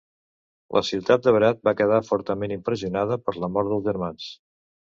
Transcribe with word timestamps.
La 0.77 0.81
ciutat 0.87 1.27
de 1.27 1.33
Berat 1.35 1.61
va 1.69 1.75
quedar 1.83 2.01
fortament 2.09 2.57
impressionada 2.57 3.21
per 3.27 3.39
la 3.45 3.53
mort 3.59 3.73
dels 3.75 3.87
germans. 3.93 4.31